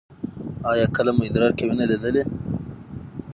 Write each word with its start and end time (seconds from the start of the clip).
ایا 0.69 0.85
کله 0.95 1.11
مو 1.15 1.21
ادرار 1.27 1.51
کې 1.57 1.63
وینه 1.67 1.85
لیدلې؟ 1.91 2.23